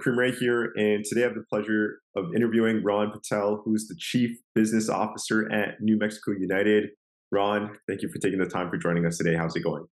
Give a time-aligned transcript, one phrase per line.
[0.00, 3.94] Kareem Rae here, and today I have the pleasure of interviewing Ron Patel, who's the
[3.98, 6.90] Chief Business Officer at New Mexico United.
[7.32, 9.36] Ron, thank you for taking the time for joining us today.
[9.36, 9.86] How's it going?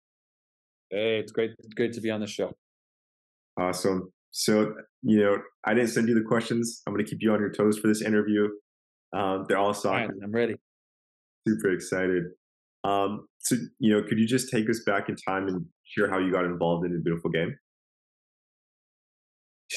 [0.90, 2.54] Hey, it's great, great to be on the show.
[3.58, 4.12] Awesome.
[4.32, 6.82] So, you know, I didn't send you the questions.
[6.86, 8.50] I'm going to keep you on your toes for this interview.
[9.14, 10.14] Um, they're all soccer.
[10.24, 10.56] I'm ready.
[11.48, 12.24] Super excited.
[12.84, 16.20] Um, so, you know, could you just take us back in time and share how
[16.20, 17.58] you got involved in the beautiful game?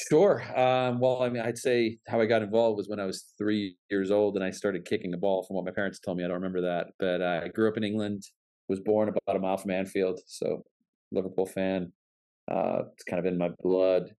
[0.07, 0.41] Sure.
[0.57, 3.75] Um, well, I mean, I'd say how I got involved was when I was three
[3.89, 5.43] years old and I started kicking a ball.
[5.43, 7.77] From what my parents told me, I don't remember that, but uh, I grew up
[7.77, 8.23] in England.
[8.69, 10.63] Was born about a mile from Anfield, so
[11.11, 11.91] Liverpool fan.
[12.49, 14.11] Uh, it's kind of in my blood.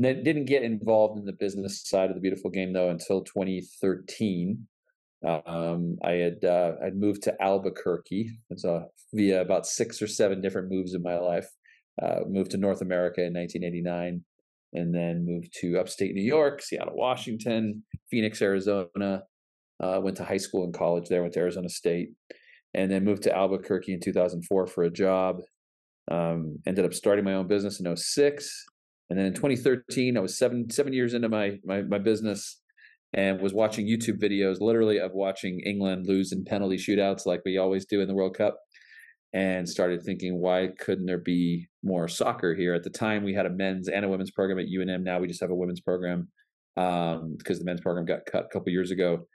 [0.00, 4.66] didn't get involved in the business side of the beautiful game though until 2013.
[5.24, 8.30] Um, I had uh, I'd moved to Albuquerque.
[8.48, 11.48] It's a, via about six or seven different moves in my life.
[12.02, 14.24] Uh, moved to North America in 1989
[14.72, 19.22] and then moved to upstate New York, Seattle, Washington, Phoenix, Arizona.
[19.82, 22.10] Uh, went to high school and college there, went to Arizona State,
[22.72, 25.40] and then moved to Albuquerque in 2004 for a job.
[26.10, 28.64] Um, ended up starting my own business in 06.
[29.10, 32.60] And then in 2013, I was seven seven years into my, my my business
[33.12, 37.58] and was watching YouTube videos, literally of watching England lose in penalty shootouts like we
[37.58, 38.56] always do in the World Cup
[39.32, 42.74] and started thinking, why couldn't there be more soccer here?
[42.74, 45.02] At the time, we had a men's and a women's program at UNM.
[45.02, 46.28] Now we just have a women's program
[46.76, 49.26] um, because the men's program got cut a couple years ago.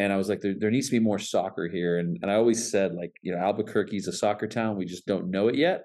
[0.00, 1.98] And I was like, there, there needs to be more soccer here.
[1.98, 4.76] And, and I always said, like, you know, Albuquerque's a soccer town.
[4.76, 5.84] We just don't know it yet.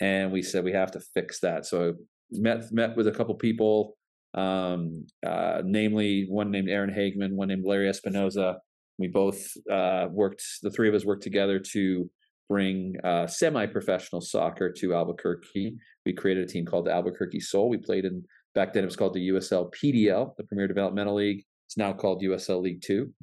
[0.00, 1.64] And we said we have to fix that.
[1.64, 1.92] So I
[2.32, 3.96] met met with a couple people,
[4.34, 8.56] um, uh, namely one named Aaron Hagman, one named Larry Espinoza.
[8.98, 10.42] We both uh, worked.
[10.62, 12.10] The three of us worked together to
[12.50, 15.76] bring uh, semi-professional soccer to Albuquerque.
[16.04, 17.68] We created a team called the Albuquerque Soul.
[17.68, 18.24] We played in
[18.56, 21.44] back then it was called the USL PDL, the Premier Developmental League.
[21.68, 23.14] It's now called USL League Two.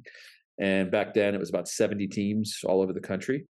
[0.58, 3.46] And back then it was about 70 teams all over the country.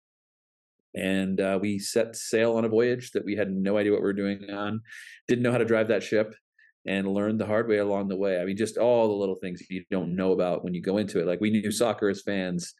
[0.94, 4.06] And uh, we set sail on a voyage that we had no idea what we
[4.06, 4.80] were doing on,
[5.26, 6.36] didn't know how to drive that ship,
[6.86, 8.40] and learned the hard way along the way.
[8.40, 11.20] I mean, just all the little things you don't know about when you go into
[11.20, 11.26] it.
[11.26, 12.74] Like we knew soccer as fans,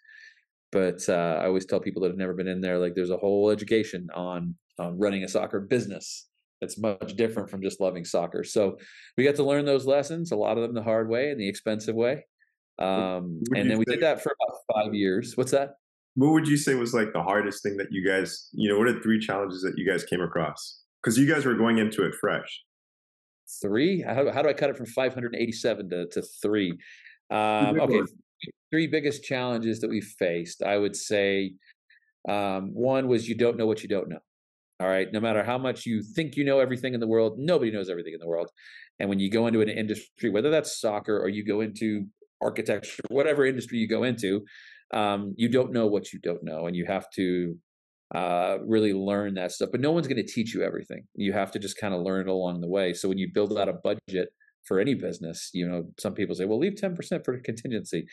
[0.75, 3.17] but uh, I always tell people that have never been in there, like there's a
[3.17, 6.27] whole education on on running a soccer business
[6.61, 8.43] that's much different from just loving soccer.
[8.43, 8.77] So
[9.17, 11.49] we got to learn those lessons, a lot of them the hard way and the
[11.49, 12.25] expensive way.
[12.81, 15.37] Um, and then we did that for about five years.
[15.37, 15.75] What's that?
[16.17, 18.89] What would you say was like the hardest thing that you guys, you know, what
[18.89, 20.81] are three challenges that you guys came across?
[21.01, 22.63] Because you guys were going into it fresh.
[23.63, 24.03] Three?
[24.03, 26.73] How, how do I cut it from 587 to, to three?
[27.31, 28.01] Um, okay,
[28.75, 31.55] three biggest challenges that we faced, I would say
[32.29, 34.19] um, one was you don't know what you don't know.
[34.81, 35.07] All right.
[35.13, 38.15] No matter how much you think you know everything in the world, nobody knows everything
[38.15, 38.51] in the world.
[38.99, 42.07] And when you go into an industry, whether that's soccer or you go into
[42.43, 44.45] architecture, whatever industry you go into,
[44.93, 46.67] um, you don't know what you don't know.
[46.67, 47.57] And you have to
[48.13, 49.69] uh, really learn that stuff.
[49.71, 51.05] But no one's going to teach you everything.
[51.15, 52.93] You have to just kind of learn it along the way.
[52.93, 54.31] So when you build out a budget
[54.65, 58.09] for any business, you know, some people say, well, leave 10% for contingency.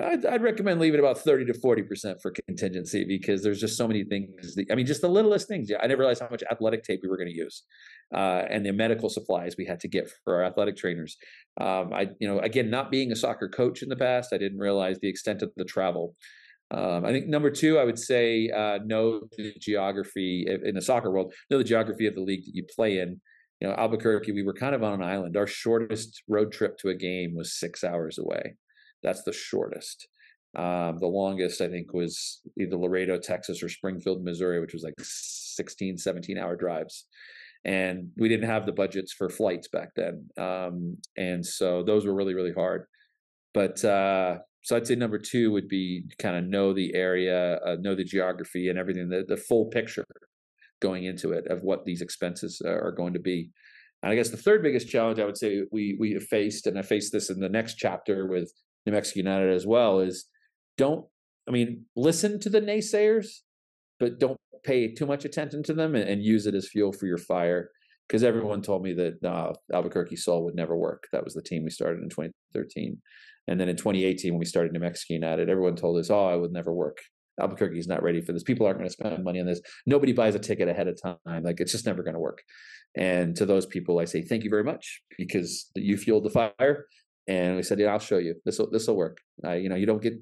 [0.00, 4.04] I'd, I'd, recommend leaving about 30 to 40% for contingency because there's just so many
[4.04, 4.54] things.
[4.54, 5.70] That, I mean, just the littlest things.
[5.82, 7.64] I never realized how much athletic tape we were going to use
[8.14, 11.16] uh, and the medical supplies we had to get for our athletic trainers.
[11.60, 14.58] Um, I, you know, again, not being a soccer coach in the past, I didn't
[14.58, 16.14] realize the extent of the travel.
[16.72, 21.10] Um, I think number two, I would say uh, know the geography in the soccer
[21.10, 23.20] world, know the geography of the league that you play in.
[23.60, 25.36] You know, Albuquerque, we were kind of on an island.
[25.36, 28.54] Our shortest road trip to a game was six hours away.
[29.02, 30.08] That's the shortest.
[30.56, 34.94] Um, the longest, I think, was either Laredo, Texas, or Springfield, Missouri, which was like
[34.98, 37.06] 16, 17 hour drives.
[37.64, 40.28] And we didn't have the budgets for flights back then.
[40.38, 42.86] Um, and so those were really, really hard.
[43.52, 47.76] But uh, so I'd say number two would be kind of know the area, uh,
[47.80, 50.06] know the geography and everything, the, the full picture
[50.80, 53.50] going into it of what these expenses are going to be.
[54.02, 56.82] And I guess the third biggest challenge I would say we we faced, and I
[56.82, 58.50] faced this in the next chapter with
[58.86, 60.26] New Mexico United as well is
[60.76, 61.06] don't
[61.48, 63.28] I mean listen to the naysayers,
[63.98, 67.06] but don't pay too much attention to them and, and use it as fuel for
[67.06, 67.70] your fire.
[68.06, 71.06] Because everyone told me that uh, Albuquerque Soul would never work.
[71.12, 73.00] That was the team we started in 2013,
[73.46, 76.40] and then in 2018 when we started New Mexico United, everyone told us, "Oh, it
[76.40, 76.98] would never work.
[77.40, 78.42] Albuquerque's not ready for this.
[78.42, 79.60] People aren't going to spend money on this.
[79.86, 81.44] Nobody buys a ticket ahead of time.
[81.44, 82.42] Like it's just never going to work."
[82.96, 86.86] And to those people, I say thank you very much because you fueled the fire
[87.26, 88.34] and we said, "Yeah, I'll show you.
[88.44, 90.14] This will this will work." Uh, you know, you don't get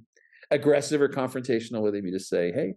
[0.50, 2.06] aggressive or confrontational with him.
[2.06, 2.74] You just say, "Hey,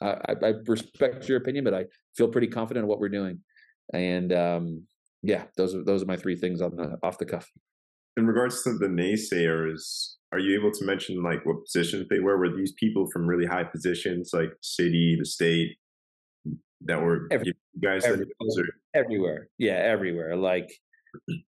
[0.00, 1.84] I, I respect your opinion, but I
[2.16, 3.40] feel pretty confident in what we're doing."
[3.92, 4.86] And um,
[5.22, 7.48] yeah, those are those are my three things on the off the cuff.
[8.16, 12.36] In regards to the naysayers, are you able to mention like what positions they were?
[12.36, 15.76] Were these people from really high positions, like city, the state,
[16.82, 18.28] that were Every, you guys everywhere,
[18.94, 19.48] everywhere?
[19.58, 20.36] Yeah, everywhere.
[20.36, 20.68] Like,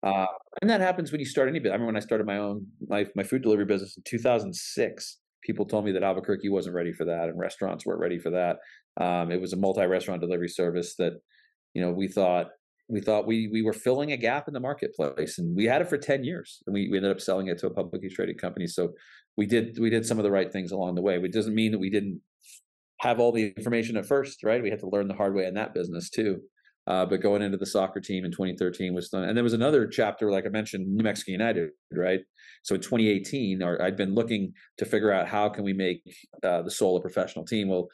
[0.02, 0.26] uh,
[0.61, 1.72] and that happens when you start any business.
[1.72, 5.19] I remember when I started my own my my food delivery business in 2006.
[5.43, 8.58] People told me that Albuquerque wasn't ready for that, and restaurants weren't ready for that.
[9.02, 11.14] Um, it was a multi-restaurant delivery service that,
[11.72, 12.49] you know, we thought
[12.88, 15.88] we thought we we were filling a gap in the marketplace, and we had it
[15.88, 18.66] for ten years, and we, we ended up selling it to a publicly traded company.
[18.66, 18.93] So
[19.37, 21.16] we did we did some of the right things along the way.
[21.16, 22.20] It doesn't mean that we didn't
[23.00, 24.62] have all the information at first, right?
[24.62, 26.40] We had to learn the hard way in that business too.
[26.90, 29.87] Uh, but going into the soccer team in 2013 was done, and there was another
[29.87, 32.19] chapter, like I mentioned, New Mexico United, right?
[32.64, 36.02] So in 2018, or I'd been looking to figure out how can we make
[36.42, 37.69] uh, the Soul a professional team.
[37.69, 37.87] Well,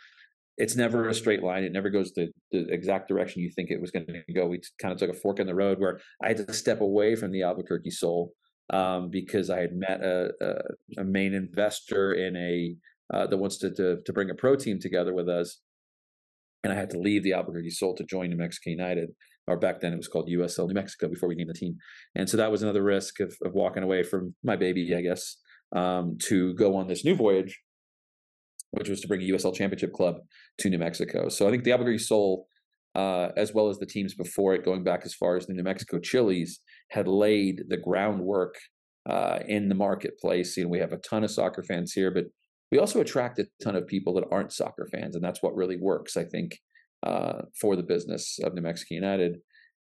[0.57, 1.63] it's never a straight line.
[1.63, 4.47] It never goes the, the exact direction you think it was going to go.
[4.47, 7.17] We kind of took a fork in the road where I had to step away
[7.17, 8.33] from the Albuquerque Soul
[8.73, 12.75] um, because I had met a, a, a main investor in a
[13.13, 15.61] uh, that wants to, to, to bring a pro team together with us,
[16.67, 19.11] and I had to leave the Albuquerque Soul to join New Mexico United,
[19.47, 21.77] or back then it was called USL New Mexico before we named the team,
[22.15, 25.37] and so that was another risk of, of walking away from my baby, I guess,
[25.75, 27.59] um, to go on this new voyage
[28.71, 30.17] which was to bring a USL Championship club
[30.59, 31.29] to New Mexico.
[31.29, 32.47] So I think the Albuquerque Soul,
[32.95, 35.63] uh, as well as the teams before it, going back as far as the New
[35.63, 36.59] Mexico Chiles,
[36.91, 38.57] had laid the groundwork
[39.09, 40.57] uh, in the marketplace.
[40.57, 42.25] You know, we have a ton of soccer fans here, but
[42.73, 45.77] we also attract a ton of people that aren't soccer fans, and that's what really
[45.77, 46.59] works, I think,
[47.03, 49.39] uh, for the business of New Mexico United.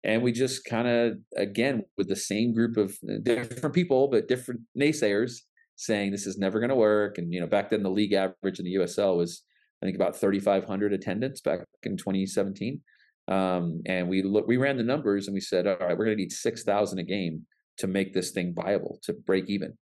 [0.03, 4.61] And we just kind of, again, with the same group of different people, but different
[4.79, 5.41] naysayers,
[5.75, 7.17] saying this is never going to work.
[7.17, 9.43] And you know, back then the league average in the USL was
[9.81, 12.81] I think about 3,500 attendance back in 2017.
[13.29, 16.17] Um, and we look, we ran the numbers and we said, all right, we're going
[16.17, 17.45] to need 6,000 a game
[17.77, 19.77] to make this thing viable, to break even.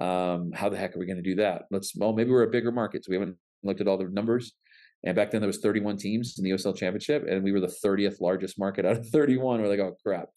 [0.00, 1.62] Um, how the heck are we going to do that?
[1.70, 3.04] Let's, well, maybe we're a bigger market.
[3.04, 4.52] So we haven't looked at all the numbers.
[5.04, 7.74] And back then there was 31 teams in the USL championship and we were the
[7.84, 9.60] 30th largest market out of 31.
[9.60, 10.28] We're like, oh crap.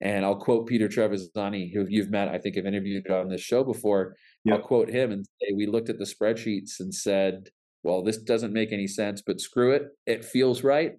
[0.00, 3.64] And I'll quote Peter Trevisani, who you've met, I think, have interviewed on this show
[3.64, 4.14] before.
[4.44, 4.54] Yep.
[4.54, 7.48] I'll quote him and say, We looked at the spreadsheets and said,
[7.82, 9.88] Well, this doesn't make any sense, but screw it.
[10.06, 10.92] It feels right.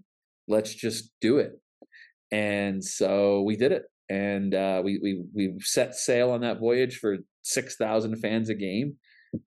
[0.49, 1.53] Let's just do it.
[2.31, 3.83] And so we did it.
[4.09, 8.95] And uh, we, we, we set sail on that voyage for 6,000 fans a game.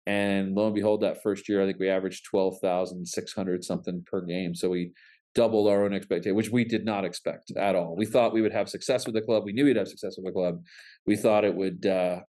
[0.07, 4.55] And lo and behold, that first year, I think we averaged 12,600 something per game.
[4.55, 4.93] So we
[5.35, 7.95] doubled our own expectation, which we did not expect at all.
[7.97, 9.45] We thought we would have success with the club.
[9.45, 10.63] We knew we'd have success with the club.
[11.07, 12.21] We thought it would uh,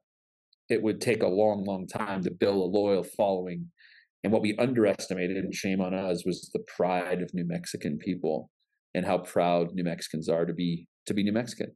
[0.70, 3.72] it would take a long, long time to build a loyal following.
[4.24, 8.52] And what we underestimated, and shame on us, was the pride of New Mexican people
[8.94, 11.72] and how proud New Mexicans are to be to be New Mexican.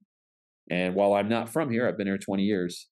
[0.70, 2.88] And while I'm not from here, I've been here 20 years,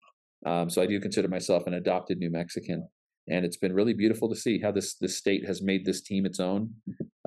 [0.46, 2.88] um, so I do consider myself an adopted New Mexican
[3.28, 6.26] and it's been really beautiful to see how this this state has made this team
[6.26, 6.72] its own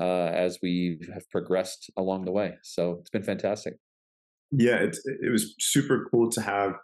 [0.01, 2.55] uh, as we have progressed along the way.
[2.63, 3.75] So it's been fantastic.
[4.51, 6.75] Yeah, it it was super cool to have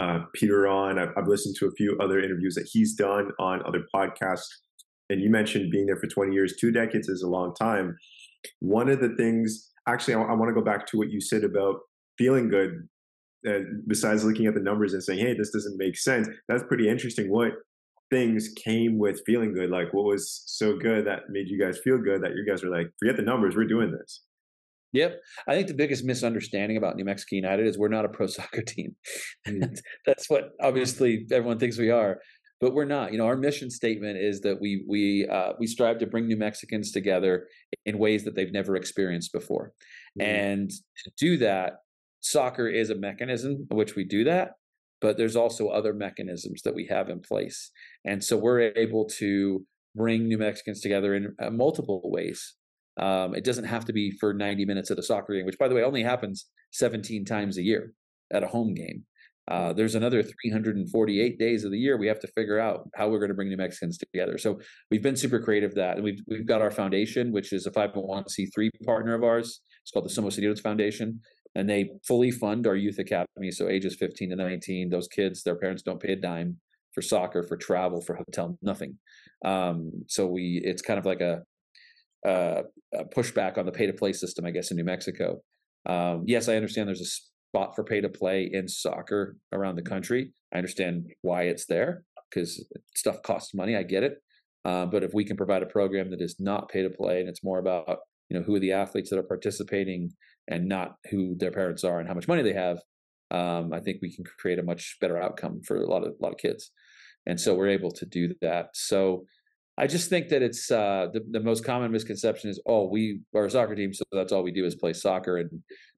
[0.00, 0.98] uh, Peter on.
[0.98, 4.48] I've, I've, listened to a few other interviews that he's done on other podcasts,
[5.08, 6.56] and you mentioned being there for 20 years.
[6.60, 7.96] Two decades is a long time.
[8.60, 11.44] One of the things, actually, I, I want to go back to what you said
[11.44, 11.76] about
[12.18, 12.86] feeling good.
[13.46, 16.88] And besides looking at the numbers and saying, "Hey, this doesn't make sense," that's pretty
[16.88, 17.30] interesting.
[17.30, 17.52] What
[18.10, 19.70] things came with feeling good?
[19.70, 22.70] Like what was so good that made you guys feel good that you guys were
[22.70, 24.22] like, forget the numbers, we're doing this.
[24.92, 25.20] Yep.
[25.48, 28.62] I think the biggest misunderstanding about New Mexico United is we're not a pro soccer
[28.62, 28.94] team.
[29.46, 29.74] Mm-hmm.
[30.06, 32.20] That's what obviously everyone thinks we are,
[32.60, 33.12] but we're not.
[33.12, 36.36] You know, our mission statement is that we we uh, we strive to bring New
[36.36, 37.48] Mexicans together
[37.84, 39.72] in ways that they've never experienced before.
[40.18, 40.30] Mm-hmm.
[40.30, 41.80] And to do that,
[42.30, 44.52] soccer is a mechanism in which we do that
[45.00, 47.70] but there's also other mechanisms that we have in place.
[48.04, 49.64] And so we're able to
[49.94, 52.54] bring New Mexicans together in uh, multiple ways.
[52.98, 55.68] Um, it doesn't have to be for 90 minutes at a soccer game, which, by
[55.68, 57.92] the way, only happens 17 times a year
[58.32, 59.04] at a home game.
[59.48, 63.20] Uh, there's another 348 days of the year we have to figure out how we're
[63.20, 64.38] going to bring New Mexicans together.
[64.38, 64.58] So
[64.90, 68.70] we've been super creative that, and we've we've got our foundation, which is a 501c3
[68.84, 69.60] partner of ours.
[69.82, 71.20] It's called the Somos Unidos Foundation
[71.56, 73.50] and they fully fund our youth academy.
[73.50, 76.58] So ages 15 to 19, those kids, their parents don't pay a dime
[76.92, 78.98] for soccer, for travel, for hotel, nothing.
[79.42, 81.42] Um, so we, it's kind of like a,
[82.26, 85.40] a, a pushback on the pay to play system, I guess, in New Mexico.
[85.86, 89.82] Um, yes, I understand there's a spot for pay to play in soccer around the
[89.82, 90.32] country.
[90.52, 93.76] I understand why it's there because stuff costs money.
[93.76, 94.18] I get it.
[94.66, 97.30] Uh, but if we can provide a program that is not pay to play and
[97.30, 100.10] it's more about you know who are the athletes that are participating
[100.48, 102.78] and not who their parents are and how much money they have,
[103.30, 106.22] um, I think we can create a much better outcome for a lot of a
[106.22, 106.70] lot of kids.
[107.26, 108.68] And so we're able to do that.
[108.74, 109.26] So
[109.78, 113.44] I just think that it's uh, the, the most common misconception is, oh, we are
[113.44, 115.50] a soccer team, so that's all we do is play soccer, and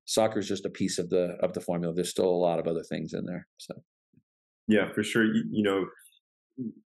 [0.05, 1.95] soccer is just a piece of the of the formula.
[1.95, 3.47] There's still a lot of other things in there.
[3.59, 3.75] So,
[4.67, 5.25] yeah, for sure.
[5.25, 5.87] You, you know,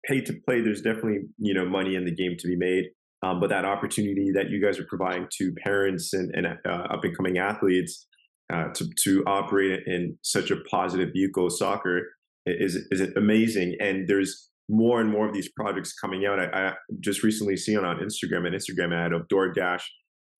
[0.05, 0.61] pay to play.
[0.61, 2.85] There's definitely you know money in the game to be made,
[3.21, 7.03] um, but that opportunity that you guys are providing to parents and, and uh, up
[7.03, 8.07] and coming athletes
[8.51, 12.01] uh, to to operate in such a positive vehicle, soccer
[12.45, 13.75] is is amazing.
[13.79, 16.39] And there's more and more of these projects coming out.
[16.39, 19.83] I, I just recently seen on Instagram an Instagram ad of DoorDash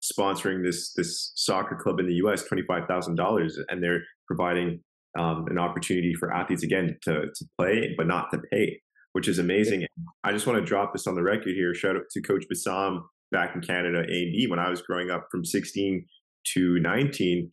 [0.01, 2.43] sponsoring this this soccer club in the U.S.
[2.43, 4.81] twenty five thousand dollars, and they're providing
[5.17, 8.79] um, an opportunity for athletes again to to play but not to pay,
[9.13, 9.85] which is amazing.
[10.23, 11.73] I just want to drop this on the record here.
[11.73, 13.01] Shout out to Coach Bassam
[13.31, 14.47] back in Canada, A and D.
[14.49, 16.05] When I was growing up from sixteen
[16.53, 17.51] to nineteen,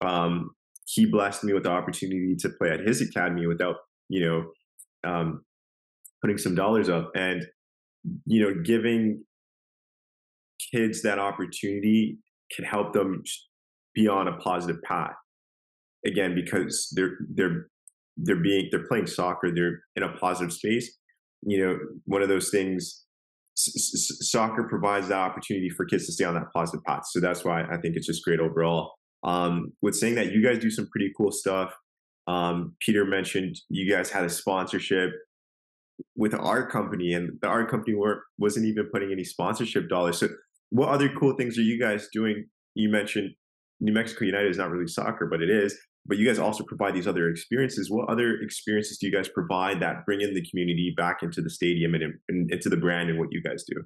[0.00, 0.50] um,
[0.86, 3.76] he blessed me with the opportunity to play at his academy without
[4.08, 5.44] you know um,
[6.20, 7.46] putting some dollars up and
[8.26, 9.24] you know giving
[10.72, 12.18] kids that opportunity
[12.54, 13.22] can help them
[13.94, 15.14] be on a positive path
[16.06, 17.66] again because they're they're
[18.22, 20.96] they're being they're playing soccer they're in a positive space.
[21.42, 23.04] You know one of those things
[23.54, 27.02] soccer provides the opportunity for kids to stay on that positive path.
[27.10, 28.92] So that's why i think it's just great overall.
[29.22, 31.72] Um, with saying that you guys do some pretty cool stuff.
[32.26, 35.10] Um, peter mentioned you guys had a sponsorship
[36.16, 40.18] with our company and the art company weren't wasn't even putting any sponsorship dollars.
[40.18, 40.28] So
[40.70, 42.46] what other cool things are you guys doing?
[42.74, 43.34] You mentioned
[43.80, 46.94] new mexico united is not really soccer but it is but you guys also provide
[46.94, 50.94] these other experiences what other experiences do you guys provide that bring in the community
[50.96, 53.82] back into the stadium and, and into the brand and what you guys do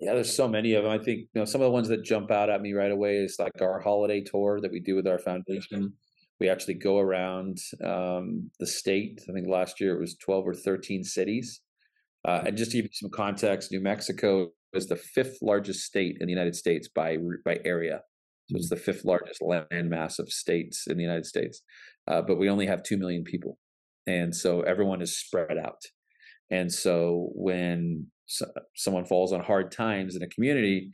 [0.00, 0.92] yeah, there's so many of them.
[0.92, 3.16] I think you know some of the ones that jump out at me right away
[3.16, 5.92] is like our holiday tour that we do with our foundation
[6.40, 9.20] we actually go around um, the state.
[9.28, 11.60] I think last year it was 12 or 13 cities.
[12.26, 16.18] Uh, and just to give you some context, New Mexico is the fifth largest state
[16.20, 18.02] in the United States by by area.
[18.48, 21.62] So it's the fifth largest landmass of states in the United States.
[22.06, 23.58] Uh, but we only have 2 million people.
[24.06, 25.82] And so everyone is spread out.
[26.50, 30.90] And so when so, someone falls on hard times in a community,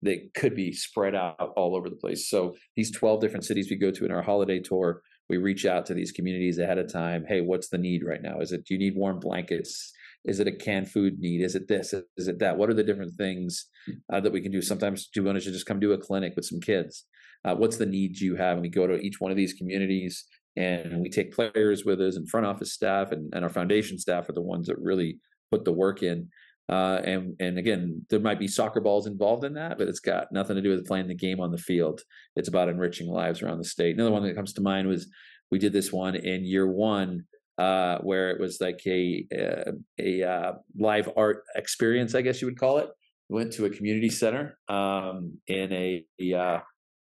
[0.00, 2.28] they could be spread out all over the place.
[2.28, 5.86] So these 12 different cities we go to in our holiday tour, we reach out
[5.86, 7.24] to these communities ahead of time.
[7.26, 8.40] Hey, what's the need right now?
[8.40, 9.92] Is it do you need warm blankets?
[10.24, 11.42] Is it a canned food need?
[11.42, 11.94] Is it this?
[12.16, 12.56] Is it that?
[12.56, 13.66] What are the different things
[14.12, 14.62] uh, that we can do?
[14.62, 17.06] Sometimes do want to just come do a clinic with some kids?
[17.44, 18.52] Uh, what's the needs you have?
[18.54, 20.24] And we go to each one of these communities
[20.56, 24.28] and we take players with us and front office staff and, and our foundation staff
[24.28, 25.18] are the ones that really
[25.50, 26.28] put the work in
[26.68, 30.32] uh, and and again, there might be soccer balls involved in that, but it's got
[30.32, 32.00] nothing to do with playing the game on the field.
[32.36, 33.94] It's about enriching lives around the state.
[33.94, 35.08] Another one that comes to mind was
[35.50, 37.24] we did this one in year one,
[37.58, 42.46] uh, where it was like a a, a uh, live art experience, I guess you
[42.46, 42.88] would call it.
[43.28, 46.60] We went to a community center um, in a, a uh,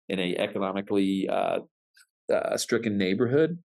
[0.10, 1.60] in a economically uh,
[2.34, 3.60] uh, stricken neighborhood,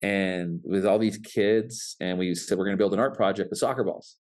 [0.00, 3.50] and with all these kids, and we said we're going to build an art project
[3.50, 4.16] with soccer balls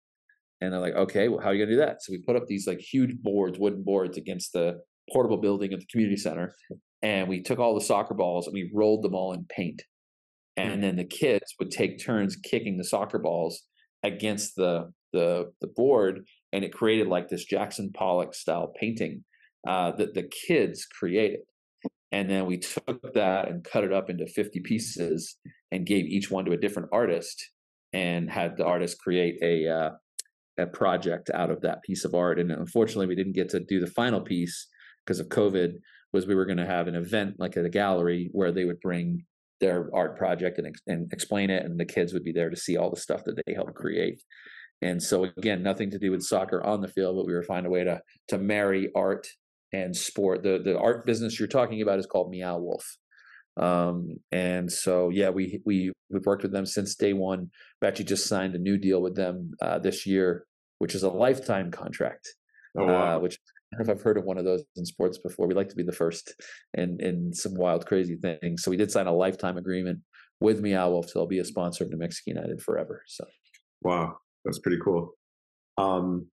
[0.61, 2.01] and they're like, okay, well, how are you gonna do that?
[2.01, 5.79] So we put up these like huge boards, wooden boards against the portable building at
[5.79, 6.55] the community center.
[7.01, 9.83] And we took all the soccer balls and we rolled them all in paint.
[10.57, 13.63] And then the kids would take turns kicking the soccer balls
[14.03, 19.23] against the the the board, and it created like this Jackson Pollock style painting
[19.67, 21.41] uh, that the kids created.
[22.11, 25.35] And then we took that and cut it up into 50 pieces
[25.71, 27.51] and gave each one to a different artist
[27.91, 29.89] and had the artist create a uh,
[30.57, 32.39] a project out of that piece of art.
[32.39, 34.67] And unfortunately, we didn't get to do the final piece
[35.05, 35.73] because of COVID.
[36.13, 38.79] Was we were going to have an event like at a gallery where they would
[38.79, 39.25] bring
[39.59, 42.77] their art project and, and explain it, and the kids would be there to see
[42.77, 44.21] all the stuff that they helped create.
[44.81, 47.67] And so again, nothing to do with soccer on the field, but we were finding
[47.67, 49.27] a way to to marry art
[49.73, 50.43] and sport.
[50.43, 52.85] The the art business you're talking about is called Meow Wolf.
[53.59, 57.49] Um, and so, yeah, we we we've worked with them since day one.
[57.81, 60.45] We actually just signed a new deal with them uh, this year,
[60.77, 62.27] which is a lifetime contract.
[62.77, 63.15] Oh, wow.
[63.15, 65.47] uh, which I don't know if I've heard of one of those in sports before.
[65.47, 66.33] We like to be the first
[66.73, 68.63] in in some wild, crazy things.
[68.63, 69.99] So we did sign a lifetime agreement
[70.39, 73.01] with Meow Wolf to be a sponsor of New Mexico United forever.
[73.07, 73.25] So,
[73.81, 75.13] wow, that's pretty cool.
[75.77, 76.27] Um,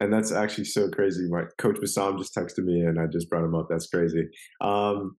[0.00, 1.26] and that's actually so crazy.
[1.28, 3.66] My coach Bassam just texted me, and I just brought him up.
[3.68, 4.28] That's crazy.
[4.60, 5.16] Um,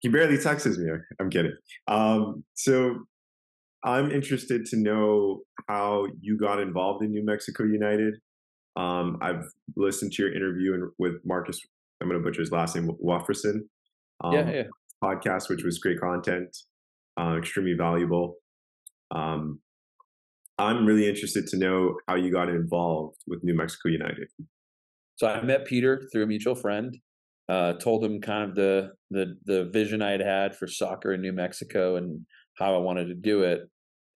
[0.00, 0.90] he barely texts me.
[1.20, 1.54] I'm kidding.
[1.88, 2.96] Um, so
[3.84, 8.14] I'm interested to know how you got involved in New Mexico United.
[8.76, 11.60] Um, I've listened to your interview with Marcus
[12.00, 13.68] I'm going to butcher his last name, Wafferson.
[14.22, 14.62] Um, yeah, yeah.
[15.02, 16.54] Podcast, which was great content,
[17.18, 18.36] uh, extremely valuable.
[19.10, 19.60] Um,
[20.58, 24.28] I'm really interested to know how you got involved with New Mexico United.
[25.16, 26.96] So I met Peter through a mutual friend.
[27.48, 31.20] Uh, told him kind of the the the vision I had had for soccer in
[31.20, 32.26] New Mexico and
[32.58, 33.60] how I wanted to do it,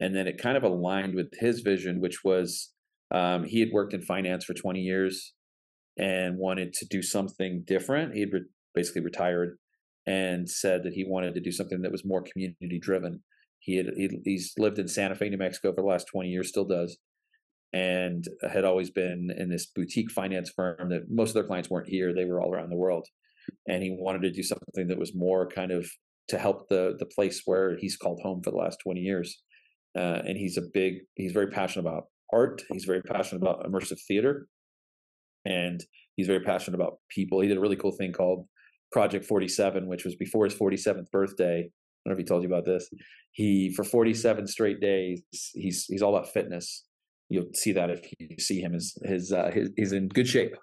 [0.00, 2.72] and then it kind of aligned with his vision, which was
[3.10, 5.34] um, he had worked in finance for 20 years
[5.98, 8.14] and wanted to do something different.
[8.14, 9.58] He had re- basically retired
[10.06, 13.22] and said that he wanted to do something that was more community driven.
[13.58, 16.48] He had he, he's lived in Santa Fe, New Mexico for the last 20 years,
[16.48, 16.96] still does,
[17.72, 21.88] and had always been in this boutique finance firm that most of their clients weren't
[21.88, 23.06] here; they were all around the world.
[23.66, 25.90] And he wanted to do something that was more kind of
[26.28, 29.42] to help the the place where he's called home for the last 20 years.
[29.98, 32.62] Uh, and he's a big he's very passionate about art.
[32.72, 34.46] He's very passionate about immersive theater,
[35.44, 35.82] and
[36.16, 37.40] he's very passionate about people.
[37.40, 38.46] He did a really cool thing called
[38.92, 41.58] Project 47, which was before his 47th birthday.
[41.60, 42.88] I don't know if he told you about this.
[43.32, 45.22] He for 47 straight days,
[45.54, 46.84] he's he's all about fitness.
[47.28, 48.72] You'll see that if you see him.
[48.72, 50.56] His his, uh, his he's in good shape,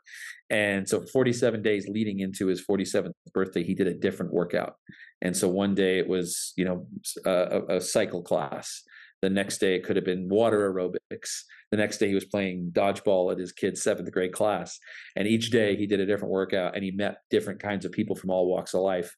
[0.50, 4.76] and so 47 days leading into his 47th birthday, he did a different workout.
[5.22, 6.88] And so one day it was you know
[7.26, 8.84] a, a cycle class.
[9.22, 11.42] The next day it could have been water aerobics.
[11.72, 14.78] The next day he was playing dodgeball at his kid's seventh grade class.
[15.16, 18.16] And each day he did a different workout and he met different kinds of people
[18.16, 19.16] from all walks of life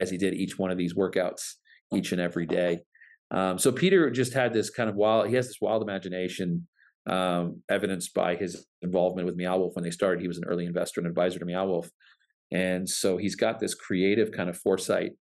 [0.00, 1.54] as he did each one of these workouts
[1.94, 2.80] each and every day.
[3.30, 6.66] Um, so Peter just had this kind of wild, he has this wild imagination
[7.08, 10.20] um, evidenced by his involvement with Meow Wolf when they started.
[10.20, 11.90] He was an early investor and advisor to Meow Wolf.
[12.52, 15.12] And so he's got this creative kind of foresight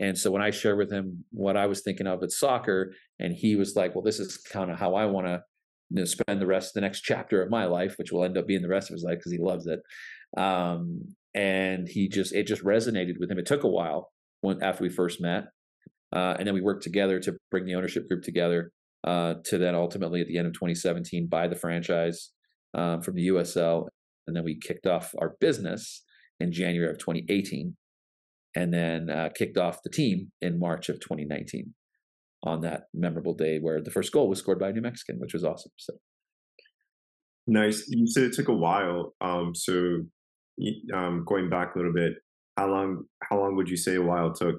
[0.00, 3.32] and so when I shared with him what I was thinking of at soccer, and
[3.32, 5.42] he was like, "Well, this is kind of how I want to
[5.90, 8.36] you know, spend the rest, of the next chapter of my life, which will end
[8.38, 9.80] up being the rest of his life because he loves it."
[10.36, 13.38] Um, and he just it just resonated with him.
[13.38, 15.44] It took a while when after we first met,
[16.12, 18.72] uh, and then we worked together to bring the ownership group together
[19.04, 22.30] uh, to then ultimately at the end of 2017 buy the franchise
[22.74, 23.88] um, from the USL,
[24.26, 26.02] and then we kicked off our business
[26.40, 27.76] in January of 2018
[28.54, 31.74] and then uh, kicked off the team in March of 2019
[32.44, 35.32] on that memorable day where the first goal was scored by a New Mexican, which
[35.32, 35.72] was awesome.
[35.76, 35.94] So
[37.46, 37.84] nice.
[37.88, 39.14] You said it took a while.
[39.20, 40.02] Um, so
[40.94, 42.14] um, going back a little bit,
[42.56, 44.56] how long how long would you say a while took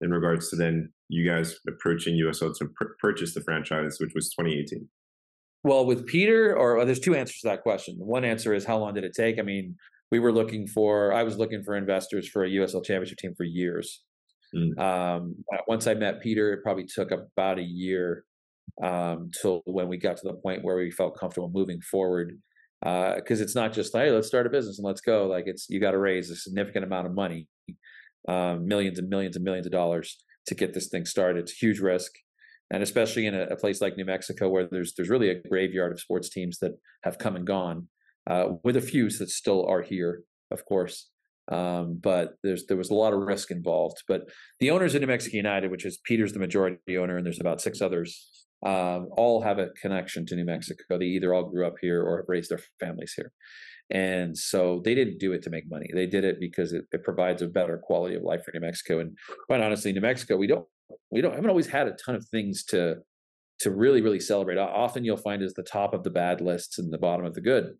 [0.00, 4.30] in regards to then you guys approaching USL to pr- purchase the franchise, which was
[4.30, 4.88] 2018?
[5.62, 7.96] Well, with Peter, or there's two answers to that question.
[7.98, 9.38] One answer is how long did it take?
[9.38, 9.76] I mean,
[10.10, 13.44] we were looking for i was looking for investors for a usl championship team for
[13.44, 14.02] years.
[14.54, 14.78] Mm.
[14.78, 15.34] um,
[15.66, 18.24] once i met peter it probably took about a year
[18.82, 22.38] um, till when we got to the point where we felt comfortable moving forward.
[22.82, 25.26] Because uh, it's not just hey let's start a business and let's go.
[25.26, 27.48] Like it's you got to raise a significant amount of money
[28.28, 30.16] um, millions and millions and millions of dollars
[30.46, 31.40] to get this thing started.
[31.40, 32.12] It's a huge risk.
[32.70, 35.92] And especially in a, a, place like New Mexico where there's there's really a graveyard
[35.92, 36.72] of sports teams that
[37.04, 37.88] have come and gone
[38.26, 41.10] uh, with a few that still are here, of course.
[41.50, 44.02] Um, but there's there was a lot of risk involved.
[44.08, 44.22] But
[44.58, 47.60] the owners of New Mexico United, which is Peter's the majority owner, and there's about
[47.60, 50.98] six others, um, all have a connection to New Mexico.
[50.98, 53.32] They either all grew up here or have raised their families here.
[53.90, 55.88] And so they didn't do it to make money.
[55.94, 58.98] They did it because it, it provides a better quality of life for New Mexico.
[58.98, 60.66] And quite honestly, New Mexico, we don't
[61.10, 62.96] we don't haven't always had a ton of things to
[63.60, 64.58] to really really celebrate.
[64.58, 67.40] Often you'll find is the top of the bad lists and the bottom of the
[67.40, 67.74] good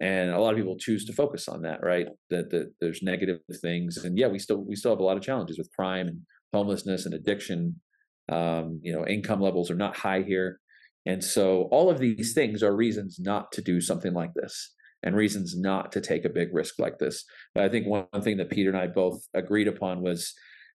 [0.00, 2.08] and a lot of people choose to focus on that right?
[2.30, 5.22] That, that there's negative things and yeah we still we still have a lot of
[5.22, 6.20] challenges with crime and
[6.52, 7.80] homelessness and addiction.
[8.28, 10.58] Um, you know income levels are not high here
[11.06, 15.14] and so all of these things are reasons not to do something like this and
[15.14, 17.24] reasons not to take a big risk like this.
[17.54, 20.34] But i think one thing that peter and i both agreed upon was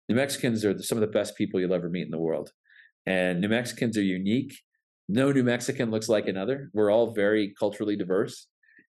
[0.07, 2.51] new mexicans are some of the best people you'll ever meet in the world
[3.05, 4.53] and new mexicans are unique.
[5.07, 6.69] No new mexican looks like another.
[6.73, 8.45] We're all very culturally diverse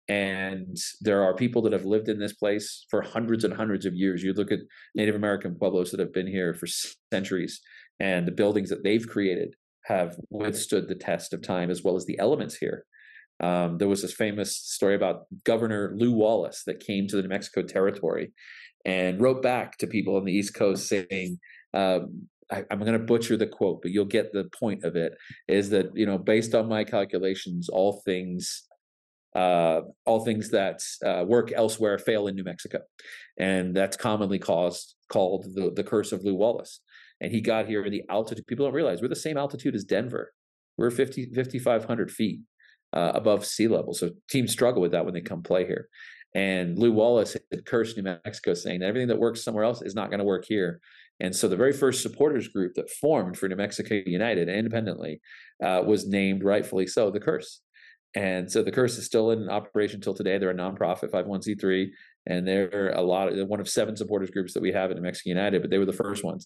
[0.08, 3.94] and there are people that have lived in this place for hundreds and hundreds of
[3.94, 4.24] years.
[4.24, 4.60] You look at
[4.96, 6.68] Native American pueblos that have been here for
[7.12, 7.62] centuries,
[8.00, 12.06] and the buildings that they've created have withstood the test of time, as well as
[12.06, 12.86] the elements here.
[13.42, 17.30] Um, there was this famous story about Governor Lew Wallace that came to the New
[17.30, 18.34] Mexico territory
[18.86, 21.40] and wrote back to people on the East Coast saying,
[21.74, 25.14] um, I, am going to butcher the quote, but you'll get the point of it.
[25.48, 28.64] Is that you know, based on my calculations, all things
[29.36, 32.80] uh, all things that uh, work elsewhere fail in New Mexico,
[33.38, 36.82] and that's commonly caused called the the curse of Lew Wallace.
[37.22, 38.48] And he got here in the altitude.
[38.48, 40.34] People don't realize we're the same altitude as Denver.
[40.78, 42.40] We're 50, 5,500 feet
[42.94, 43.94] uh, above sea level.
[43.94, 45.88] So teams struggle with that when they come play here.
[46.34, 49.96] And Lew Wallace had cursed New Mexico, saying that everything that works somewhere else is
[49.96, 50.80] not going to work here.
[51.20, 55.22] And so the very first supporters group that formed for New Mexico United independently
[55.64, 57.62] uh, was named, rightfully so, the Curse.
[58.16, 60.38] And so the Curse is still in operation until today.
[60.38, 61.90] They're a nonprofit 501c3,
[62.28, 65.04] and they're a lot of one of seven supporters groups that we have in New
[65.04, 66.46] Mexico United, but they were the first ones.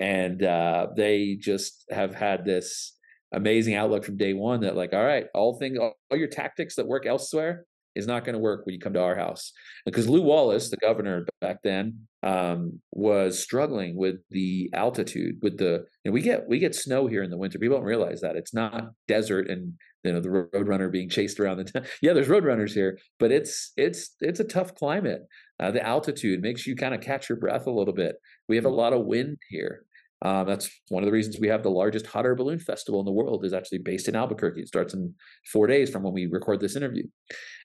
[0.00, 2.98] And uh, they just have had this
[3.32, 6.74] amazing outlook from day one that, like, all right, all things, all, all your tactics
[6.76, 9.52] that work elsewhere, is not going to work when you come to our house.
[9.84, 15.84] Because Lew Wallace, the governor back then, um, was struggling with the altitude, with the
[16.04, 17.58] know, we get we get snow here in the winter.
[17.58, 19.74] People don't realize that it's not desert and
[20.04, 21.84] you know the roadrunner being chased around the town.
[22.02, 25.22] yeah, there's roadrunners here, but it's it's it's a tough climate.
[25.58, 28.16] Uh, the altitude makes you kind of catch your breath a little bit.
[28.48, 29.84] We have a lot of wind here.
[30.22, 33.06] Um, that's one of the reasons we have the largest hot air balloon festival in
[33.06, 34.62] the world is actually based in Albuquerque.
[34.62, 35.14] It starts in
[35.52, 37.04] four days from when we record this interview.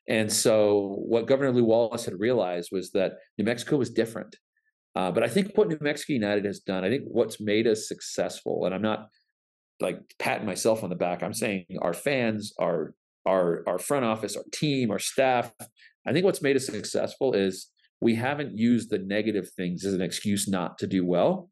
[0.08, 4.36] And so what Governor Lew Wallace had realized was that New Mexico was different.
[4.95, 7.88] Uh, but I think what New Mexico United has done, I think what's made us
[7.88, 9.08] successful, and I'm not
[9.80, 11.24] like patting myself on the back.
[11.24, 12.94] I'm saying our fans, our
[13.26, 15.52] our our front office, our team, our staff.
[16.08, 20.02] I think what's made us successful is we haven't used the negative things as an
[20.02, 21.50] excuse not to do well.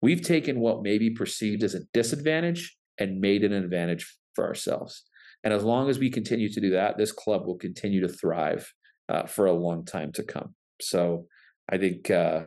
[0.00, 5.02] We've taken what may be perceived as a disadvantage and made an advantage for ourselves.
[5.44, 8.72] And as long as we continue to do that, this club will continue to thrive
[9.08, 10.54] uh, for a long time to come.
[10.80, 11.26] So
[11.70, 12.44] I think uh,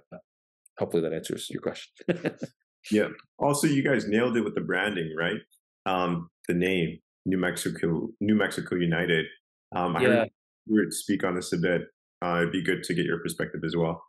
[0.78, 1.92] hopefully that answers your question.
[2.92, 3.08] yeah.
[3.40, 5.38] Also, you guys nailed it with the branding, right?
[5.86, 9.26] Um, the name New Mexico, New Mexico United.
[9.76, 10.08] Um, I yeah.
[10.08, 10.30] heard
[10.68, 11.82] you speak on this a bit.
[12.24, 14.02] Uh, it'd be good to get your perspective as well.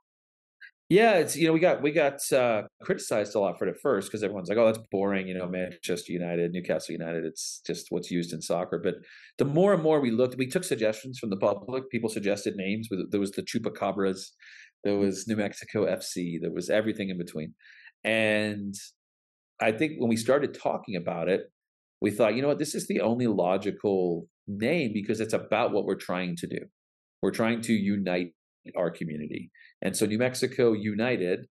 [0.88, 3.80] Yeah, it's you know we got we got uh, criticized a lot for it at
[3.80, 5.26] first because everyone's like, oh, that's boring.
[5.26, 7.24] You know, Manchester United, Newcastle United.
[7.24, 8.78] It's just what's used in soccer.
[8.78, 8.94] But
[9.38, 11.90] the more and more we looked, we took suggestions from the public.
[11.90, 12.88] People suggested names.
[13.10, 14.28] There was the Chupacabras,
[14.84, 17.54] there was New Mexico FC, there was everything in between.
[18.04, 18.74] And
[19.60, 21.42] I think when we started talking about it,
[22.00, 25.84] we thought, you know what, this is the only logical name because it's about what
[25.84, 26.58] we're trying to do.
[27.22, 28.32] We're trying to unite
[28.76, 29.50] our community.
[29.82, 31.46] And so New Mexico United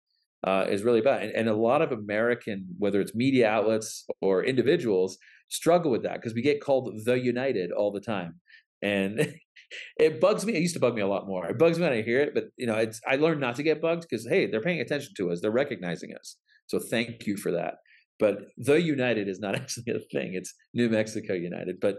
[0.47, 4.45] uh, is really about, and, and, a lot of American, whether it's media outlets or
[4.45, 5.17] individuals,
[5.49, 8.35] struggle with that because we get called the United all the time.
[8.83, 9.35] And
[9.99, 10.55] it bugs me.
[10.55, 11.47] It used to bug me a lot more.
[11.47, 13.63] It bugs me when I hear it, but you know, it's I learned not to
[13.63, 15.41] get bugged because hey, they're paying attention to us.
[15.41, 16.37] They're recognizing us.
[16.67, 17.75] So thank you for that.
[18.19, 20.35] But the United is not actually a thing.
[20.35, 21.77] It's New Mexico United.
[21.81, 21.99] But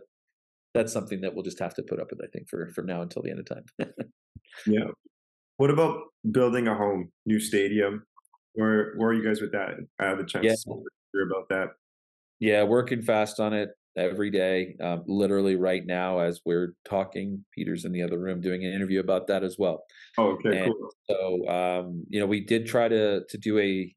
[0.74, 3.02] that's something that we'll just have to put up with, I think, for from now
[3.02, 3.66] until the end of time.
[4.68, 4.88] yeah.
[5.58, 8.04] What about building a home, new stadium?
[8.54, 9.76] Where where are you guys with that?
[10.00, 10.54] I have a chance yeah.
[10.54, 10.84] to
[11.14, 11.70] hear about that.
[12.40, 14.76] Yeah, working fast on it every day.
[14.82, 19.00] Um, literally right now, as we're talking, Peter's in the other room doing an interview
[19.00, 19.84] about that as well.
[20.18, 20.90] Oh, okay, and cool.
[21.10, 23.94] So, um, you know, we did try to to do a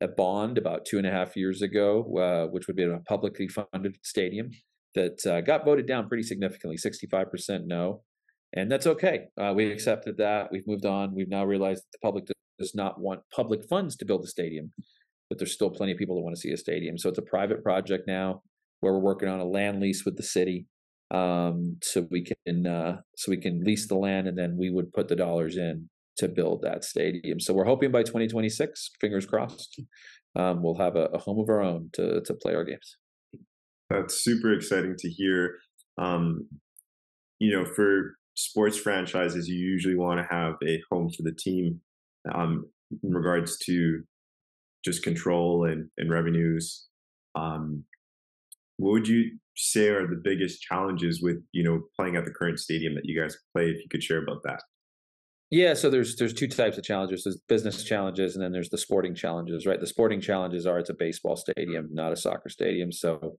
[0.00, 3.48] a bond about two and a half years ago, uh, which would be a publicly
[3.48, 4.50] funded stadium
[4.94, 8.02] that uh, got voted down pretty significantly, sixty five percent no
[8.54, 9.28] and that's okay.
[9.40, 10.52] Uh, we accepted that.
[10.52, 11.14] We've moved on.
[11.14, 12.24] We've now realized that the public
[12.58, 14.72] does not want public funds to build a stadium,
[15.28, 16.98] but there's still plenty of people that want to see a stadium.
[16.98, 18.42] So it's a private project now
[18.82, 20.66] where we're working on a land lease with the city,
[21.10, 24.92] um, so we can uh, so we can lease the land and then we would
[24.92, 27.40] put the dollars in to build that stadium.
[27.40, 29.80] So we're hoping by 2026, fingers crossed,
[30.36, 32.96] um, we'll have a, a, home of our own to to play our games.
[33.88, 35.56] That's super exciting to hear.
[35.98, 36.48] Um,
[37.38, 41.80] you know, for sports franchises, you usually want to have a home for the team
[42.34, 42.66] um,
[43.02, 44.02] in regards to
[44.84, 46.86] just control and, and revenues.
[47.34, 47.84] Um,
[48.76, 52.58] what would you say are the biggest challenges with you know playing at the current
[52.58, 53.66] stadium that you guys play?
[53.68, 54.62] If you could share about that.
[55.50, 57.24] Yeah, so there's there's two types of challenges.
[57.24, 59.66] There's business challenges, and then there's the sporting challenges.
[59.66, 62.90] Right, the sporting challenges are it's a baseball stadium, not a soccer stadium.
[62.90, 63.36] So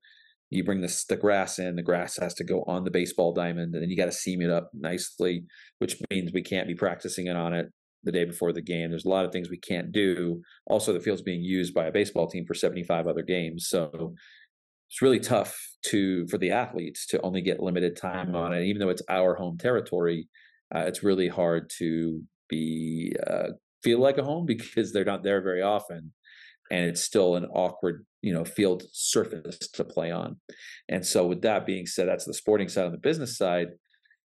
[0.51, 3.73] you bring the, the grass in, the grass has to go on the baseball diamond,
[3.73, 5.45] and then you got to seam it up nicely,
[5.79, 7.71] which means we can't be practicing it on it
[8.03, 8.89] the day before the game.
[8.89, 10.41] There's a lot of things we can't do.
[10.67, 13.67] Also, the field's being used by a baseball team for 75 other games.
[13.67, 14.13] So
[14.89, 18.63] it's really tough to for the athletes to only get limited time on it.
[18.65, 20.27] Even though it's our home territory,
[20.73, 23.49] uh, it's really hard to be uh,
[23.83, 26.11] feel like a home because they're not there very often
[26.71, 30.37] and it's still an awkward you know field surface to play on
[30.89, 33.67] and so with that being said that's the sporting side on the business side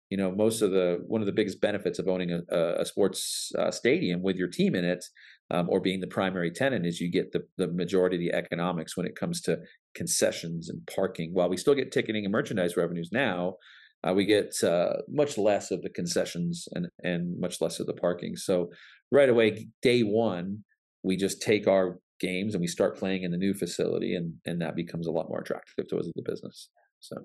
[0.10, 2.42] you know most of the one of the biggest benefits of owning a,
[2.80, 5.04] a sports uh, stadium with your team in it
[5.50, 8.98] um, or being the primary tenant is you get the, the majority of the economics
[8.98, 9.58] when it comes to
[9.98, 13.56] concessions and parking while we still get ticketing and merchandise revenues now
[14.04, 17.94] uh, we get uh, much less of the concessions and and much less of the
[17.94, 18.36] parking.
[18.36, 18.68] So
[19.12, 20.64] right away, day one,
[21.04, 24.62] we just take our games and we start playing in the new facility, and and
[24.62, 26.70] that becomes a lot more attractive to us as a business.
[27.00, 27.16] So.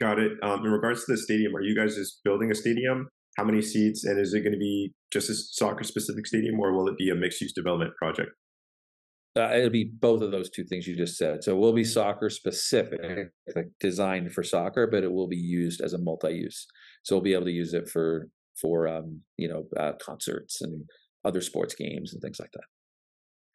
[0.00, 0.32] Got it.
[0.44, 3.08] Um, in regards to the stadium, are you guys just building a stadium?
[3.36, 6.72] How many seats, and is it going to be just a soccer specific stadium, or
[6.72, 8.30] will it be a mixed use development project?
[9.36, 11.44] Uh, it'll be both of those two things you just said.
[11.44, 13.00] So it will be soccer specific,
[13.54, 16.66] like designed for soccer, but it will be used as a multi-use.
[17.04, 18.28] So we'll be able to use it for
[18.60, 20.84] for um, you know uh, concerts and
[21.24, 22.64] other sports games and things like that.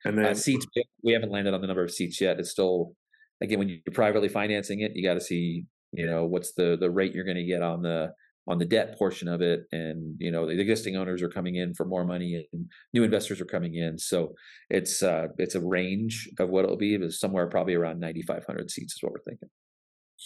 [0.06, 0.66] And uh, then uh, seats,
[1.04, 2.40] we haven't landed on the number of seats yet.
[2.40, 2.94] It's still
[3.42, 6.90] again when you're privately financing it, you got to see you know what's the the
[6.90, 8.12] rate you're going to get on the
[8.48, 11.74] on the debt portion of it and you know the existing owners are coming in
[11.74, 13.98] for more money and new investors are coming in.
[13.98, 14.34] So
[14.70, 18.94] it's uh it's a range of what it'll be but somewhere probably around 9500 seats
[18.96, 19.50] is what we're thinking.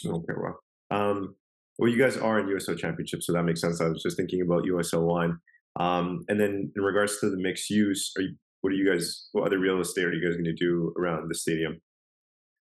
[0.05, 1.35] Okay well um
[1.77, 3.81] well you guys are in USL championship so that makes sense.
[3.81, 5.37] I was just thinking about USL one.
[5.79, 9.29] Um and then in regards to the mixed use are you what are you guys
[9.33, 11.79] what other real estate are you guys going to do around the stadium?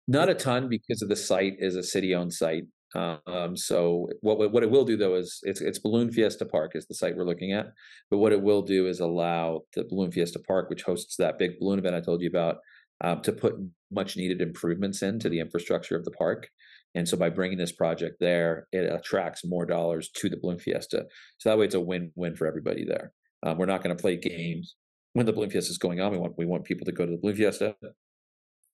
[0.08, 4.52] Not a ton because of the site is a city owned site um, so what
[4.52, 7.24] what it will do though is it's it's Balloon Fiesta Park is the site we're
[7.24, 7.68] looking at,
[8.10, 11.60] but what it will do is allow the Balloon Fiesta Park, which hosts that big
[11.60, 12.58] balloon event I told you about,
[13.02, 13.56] um, to put
[13.92, 16.50] much needed improvements into the infrastructure of the park.
[16.94, 21.06] And so by bringing this project there, it attracts more dollars to the Balloon Fiesta.
[21.38, 23.14] So that way it's a win-win for everybody there.
[23.44, 24.76] Um, we're not going to play games
[25.14, 26.12] when the Balloon Fiesta is going on.
[26.12, 27.76] We want we want people to go to the Balloon Fiesta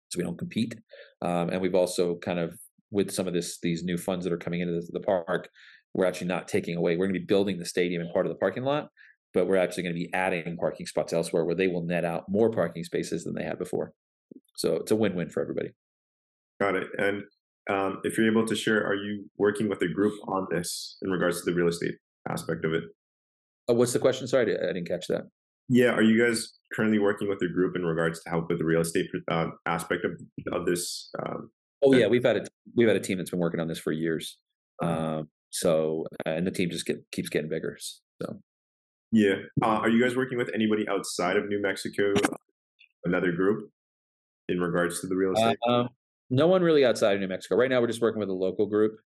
[0.10, 0.76] so we don't compete.
[1.22, 2.58] Um, and we've also kind of
[2.92, 5.50] with some of this these new funds that are coming into the, the park,
[5.94, 6.96] we're actually not taking away.
[6.96, 8.90] We're going to be building the stadium in part of the parking lot,
[9.34, 12.26] but we're actually going to be adding parking spots elsewhere where they will net out
[12.30, 13.94] more parking spaces than they had before.
[14.56, 15.70] So it's a win-win for everybody.
[16.60, 16.88] Got it.
[16.98, 17.24] And
[17.70, 21.12] um, if you're able to share, are you working with a group on this in
[21.12, 21.96] regards to the real estate
[22.30, 22.84] aspect of it?
[23.70, 24.28] Uh, what's the question?
[24.28, 25.24] Sorry, I didn't catch that.
[25.70, 28.66] Yeah, are you guys currently working with a group in regards to help with the
[28.66, 30.12] real estate uh, aspect of
[30.54, 31.52] of this um,
[31.84, 33.92] Oh yeah, we've had a we've had a team that's been working on this for
[33.92, 34.38] years.
[34.82, 37.78] Um, so and the team just get, keeps getting bigger.
[38.22, 38.40] So
[39.12, 42.14] yeah, uh, are you guys working with anybody outside of New Mexico?
[43.06, 43.70] Another group
[44.50, 45.58] in regards to the real estate?
[45.68, 45.90] Uh, um,
[46.30, 47.56] no one really outside of New Mexico.
[47.56, 48.98] Right now, we're just working with a local group.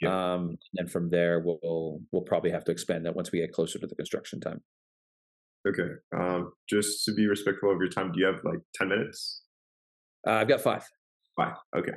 [0.00, 0.10] Yep.
[0.10, 3.78] Um, and from there, we'll we'll probably have to expand that once we get closer
[3.78, 4.60] to the construction time.
[5.66, 5.88] Okay.
[6.14, 9.42] Um, just to be respectful of your time, do you have like ten minutes?
[10.26, 10.84] Uh, I've got five.
[11.36, 11.54] Five.
[11.76, 11.92] Okay.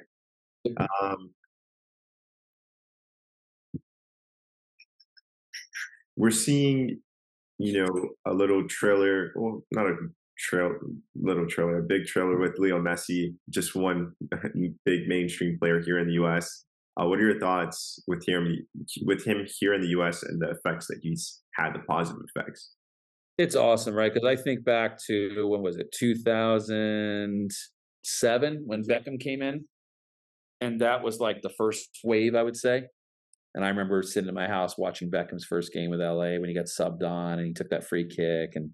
[1.01, 1.31] Um,
[6.15, 7.01] we're seeing,
[7.57, 9.95] you know, a little trailer, well, not a
[10.37, 10.75] trail,
[11.15, 14.13] little trailer, a big trailer with Leo Messi, just one
[14.85, 16.63] big mainstream player here in the U.S.
[16.99, 18.57] Uh, what are your thoughts with him,
[19.05, 20.23] with him here in the U.S.
[20.23, 22.71] and the effects that he's had, the positive effects?
[23.37, 24.13] It's awesome, right?
[24.13, 29.63] Because I think back to when was it, 2007, when Beckham came in
[30.61, 32.83] and that was like the first wave, I would say.
[33.55, 36.53] And I remember sitting in my house watching Beckham's first game with LA when he
[36.53, 38.71] got subbed on and he took that free kick, and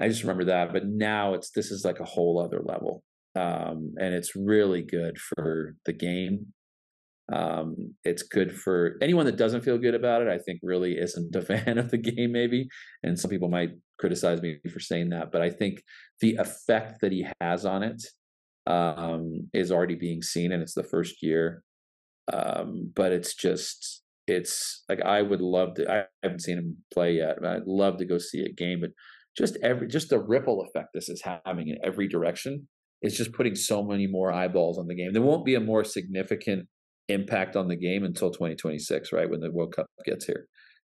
[0.00, 0.72] I just remember that.
[0.72, 3.04] But now it's this is like a whole other level,
[3.36, 6.46] um, and it's really good for the game.
[7.32, 10.28] Um, it's good for anyone that doesn't feel good about it.
[10.28, 12.66] I think really isn't a fan of the game, maybe.
[13.04, 15.82] And some people might criticize me for saying that, but I think
[16.20, 18.02] the effect that he has on it
[18.66, 21.62] um, is already being seen, and it's the first year.
[22.32, 25.90] Um, but it's just it's like I would love to.
[25.90, 27.44] I haven't seen him play yet.
[27.44, 28.90] I'd love to go see a game, but
[29.36, 32.68] just every just the ripple effect this is having in every direction
[33.02, 35.12] is just putting so many more eyeballs on the game.
[35.12, 36.68] There won't be a more significant
[37.08, 39.28] impact on the game until 2026, right?
[39.28, 40.46] When the World Cup gets here.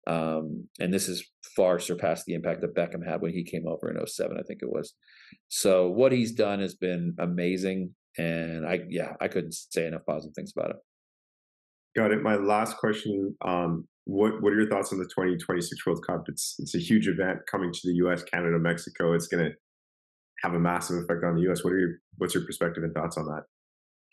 [0.08, 1.26] Um, and this is
[1.56, 4.62] far surpassed the impact that Beckham had when he came over in 07, I think
[4.62, 4.94] it was.
[5.50, 7.94] So what he's done has been amazing.
[8.18, 10.78] And I, yeah, I couldn't say enough positive things about it.
[11.96, 12.22] Got it.
[12.22, 13.36] My last question.
[13.46, 16.24] Um, what, what are your thoughts on the 2026 World Cup?
[16.28, 19.14] It's, it's a huge event coming to the US, Canada, Mexico.
[19.14, 19.52] It's going to
[20.44, 21.64] have a massive effect on the US.
[21.64, 23.44] What are your, what's your perspective and thoughts on that?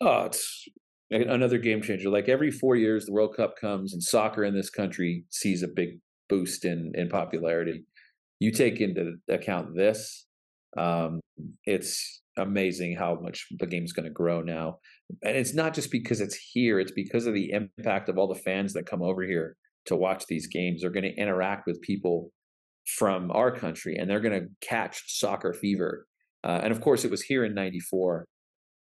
[0.01, 0.67] Oh, it's
[1.11, 2.09] another game changer.
[2.09, 5.67] Like every four years, the World Cup comes and soccer in this country sees a
[5.67, 7.85] big boost in in popularity.
[8.39, 10.24] You take into account this,
[10.77, 11.19] um,
[11.65, 14.79] it's amazing how much the game's going to grow now.
[15.23, 18.39] And it's not just because it's here; it's because of the impact of all the
[18.41, 20.81] fans that come over here to watch these games.
[20.81, 22.31] They're going to interact with people
[22.97, 26.05] from our country, and they're going to catch soccer fever.
[26.43, 28.25] Uh, and of course, it was here in '94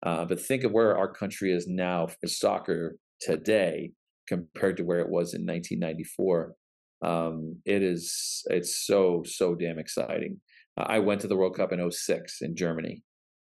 [0.06, 3.92] uh, but think of where our country is now for soccer today.
[4.28, 6.54] compared to where it was in 1994.
[7.02, 10.42] Um, it is it's so so damn exciting.
[10.78, 13.04] I went to the World Cup in 06 in Germany,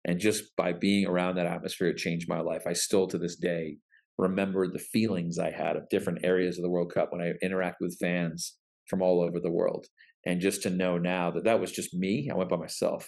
[0.05, 2.63] and just by being around that atmosphere, it changed my life.
[2.65, 3.77] I still to this day
[4.17, 7.77] remember the feelings I had of different areas of the World Cup when I interact
[7.79, 9.85] with fans from all over the world.
[10.25, 13.07] And just to know now that that was just me, I went by myself.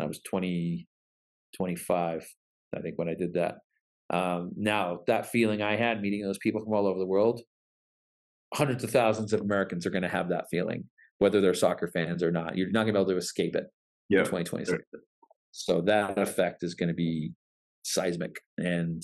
[0.00, 0.86] I was 20,
[1.56, 2.26] 25,
[2.76, 3.56] I think, when I did that.
[4.10, 7.42] Um, now, that feeling I had meeting those people from all over the world,
[8.54, 10.84] hundreds of thousands of Americans are going to have that feeling,
[11.18, 12.56] whether they're soccer fans or not.
[12.56, 13.64] You're not going to be able to escape it
[14.08, 14.20] yeah.
[14.20, 14.82] in 2026.
[15.50, 17.32] So that effect is going to be
[17.82, 18.36] seismic.
[18.56, 19.02] And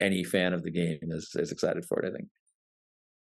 [0.00, 2.28] any fan of the game is, is excited for it, I think.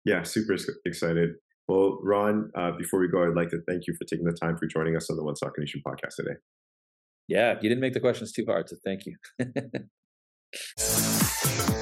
[0.05, 1.31] Yeah, super excited.
[1.69, 4.57] Well, Ron, uh, before we go, I'd like to thank you for taking the time
[4.57, 6.35] for joining us on the One Soccer Nation podcast today.
[7.29, 9.17] Yeah, you didn't make the questions too hard, so thank you.